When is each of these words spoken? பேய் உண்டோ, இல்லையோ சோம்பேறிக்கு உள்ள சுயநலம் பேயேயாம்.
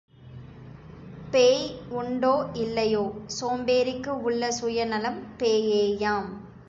பேய் 1.31 1.75
உண்டோ, 1.89 2.45
இல்லையோ 2.53 3.03
சோம்பேறிக்கு 3.39 4.07
உள்ள 4.07 4.51
சுயநலம் 4.51 5.21
பேயேயாம். 5.39 6.29